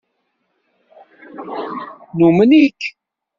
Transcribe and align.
Numen-ik. 2.17 2.81